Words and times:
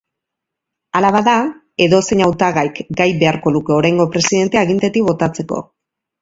Hala 0.99 1.09
bada, 1.15 1.35
edozein 1.85 2.23
hautagaik 2.27 2.81
gai 3.03 3.07
behar 3.25 3.37
luke 3.57 3.77
oraingo 3.77 4.09
presidentea 4.17 4.65
agintetik 4.69 5.07
botatzeko. 5.13 5.63